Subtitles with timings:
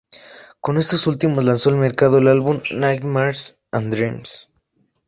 [0.61, 4.49] Con estos últimos, lanzó al mercado el álbum "Nightmares and Dreams".